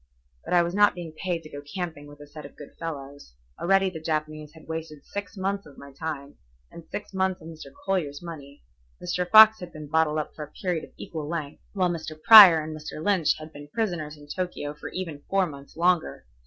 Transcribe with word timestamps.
But 0.43 0.55
I 0.55 0.63
was 0.63 0.73
not 0.73 0.95
being 0.95 1.11
paid 1.13 1.43
to 1.43 1.49
go 1.51 1.61
camping 1.61 2.07
with 2.07 2.19
a 2.21 2.25
set 2.25 2.43
of 2.43 2.55
good 2.55 2.71
fellows. 2.79 3.35
Already 3.59 3.91
the 3.91 3.99
Japanese 4.01 4.51
had 4.55 4.67
wasted 4.67 5.05
six 5.05 5.37
months 5.37 5.67
of 5.67 5.77
my 5.77 5.91
time 5.93 6.37
and 6.71 6.83
six 6.89 7.13
months 7.13 7.39
of 7.39 7.47
Mr. 7.49 7.71
Collier's 7.85 8.19
money, 8.19 8.63
Mr. 8.99 9.29
Fox 9.29 9.59
had 9.59 9.71
been 9.71 9.85
bottled 9.85 10.17
up 10.17 10.33
for 10.33 10.43
a 10.43 10.51
period 10.63 10.83
of 10.85 10.91
equal 10.97 11.27
length, 11.29 11.61
while 11.73 11.91
Mr. 11.91 12.19
Prior 12.19 12.63
and 12.63 12.75
Mr. 12.75 12.93
Lynch 12.99 13.37
had 13.37 13.53
been 13.53 13.67
prisoners 13.67 14.17
in 14.17 14.25
Tokio 14.27 14.73
for 14.73 14.89
even 14.89 15.21
four 15.29 15.45
months 15.45 15.77
longer. 15.77 16.25